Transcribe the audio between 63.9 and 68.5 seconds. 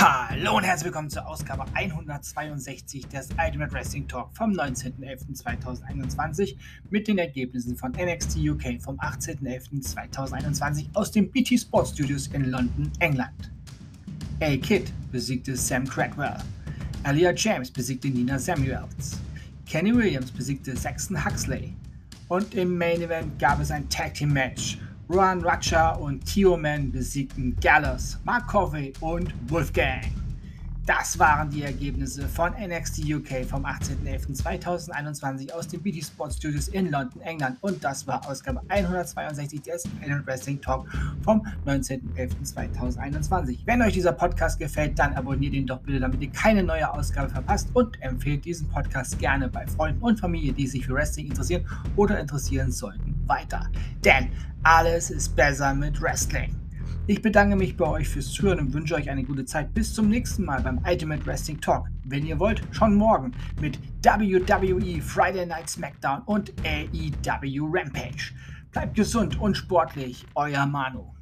WWE Friday Night SmackDown und AEW Rampage.